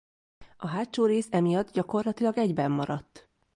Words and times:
A 0.57 0.67
hátsó 0.67 1.05
rész 1.05 1.27
emiatt 1.31 1.71
gyakorlatilag 1.71 2.37
egyben 2.37 2.71
maradt. 2.71 3.29